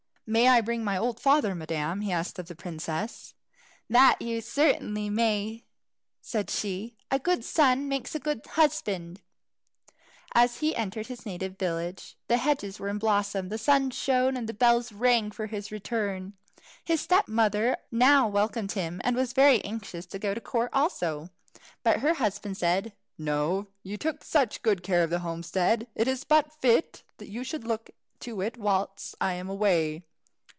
[0.33, 3.33] "May I bring my old father, madam?" he asked of the princess.
[3.89, 5.65] "That you certainly may,"
[6.21, 6.95] said she.
[7.11, 9.19] "A good son makes a good husband."
[10.33, 14.47] As he entered his native village the hedges were in blossom, the sun shone; and
[14.47, 16.37] the bells rang for his return.
[16.85, 21.27] His stepmother now welcomed him, and was very anxious to go to court also.
[21.83, 23.67] But her husband said, "No.
[23.83, 27.89] You took such good care of the homestead, it is but fit you should look
[28.21, 30.05] to it whilst I am away."